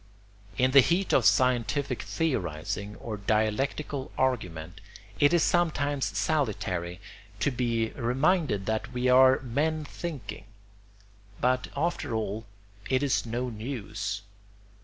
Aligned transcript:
In 0.57 0.71
the 0.71 0.79
heat 0.79 1.13
of 1.13 1.25
scientific 1.27 2.01
theorising 2.01 2.95
or 2.95 3.17
dialectical 3.17 4.09
argument 4.17 4.81
it 5.19 5.31
is 5.31 5.43
sometimes 5.43 6.05
salutary 6.17 6.99
to 7.39 7.51
be 7.51 7.89
reminded 7.91 8.65
that 8.65 8.91
we 8.93 9.09
are 9.09 9.39
men 9.41 9.85
thinking; 9.85 10.45
but, 11.39 11.67
after 11.77 12.15
all, 12.15 12.47
it 12.89 13.03
is 13.03 13.27
no 13.27 13.49
news. 13.51 14.23